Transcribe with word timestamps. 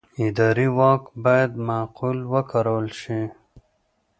اداري 0.25 0.67
واک 0.77 1.03
باید 1.23 1.51
معقول 1.67 2.17
وکارول 2.33 2.87
شي. 3.01 3.19